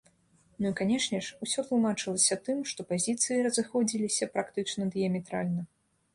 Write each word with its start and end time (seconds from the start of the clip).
Ну, 0.61 0.69
і 0.69 0.77
канешне 0.79 1.19
ж, 1.27 1.35
усё 1.47 1.63
тлумачылася 1.67 2.39
тым, 2.47 2.65
што 2.73 2.87
пазіцыі 2.93 3.45
разыходзіліся 3.49 4.31
практычна 4.33 4.91
дыяметральна. 4.99 5.71